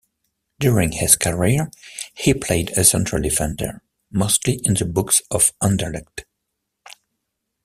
During 0.59 0.93
his 0.93 1.15
career 1.15 1.69
he 2.15 2.33
played 2.33 2.71
as 2.71 2.89
central 2.89 3.21
defender, 3.21 3.83
mostly 4.11 4.59
in 4.63 4.73
the 4.73 4.85
books 4.85 5.21
of 5.29 5.51
Anderlecht. 5.61 6.23